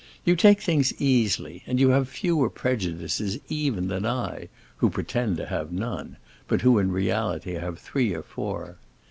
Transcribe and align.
You 0.25 0.35
take 0.35 0.61
things 0.61 0.99
easily, 0.99 1.61
and 1.67 1.79
you 1.79 1.89
have 1.89 2.09
fewer 2.09 2.49
prejudices 2.49 3.37
even 3.49 3.87
than 3.87 4.03
I, 4.03 4.49
who 4.77 4.89
pretend 4.89 5.37
to 5.37 5.45
have 5.45 5.71
none, 5.71 6.17
but 6.47 6.61
who 6.61 6.79
in 6.79 6.91
reality 6.91 7.53
have 7.53 7.77
three 7.77 8.15
or 8.15 8.23
four. 8.23 8.79